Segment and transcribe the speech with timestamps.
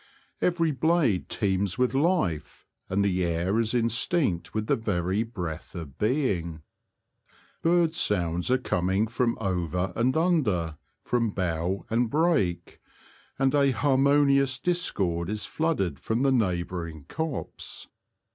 [0.41, 5.75] Every blade teems with life, and the air is in stinct with the very breath
[5.75, 6.63] of being.
[7.61, 12.79] Birds' sounds are coming from over and under— from bough and brake,
[13.37, 17.87] and a harmonious discord is flooded from the neighbouring copse.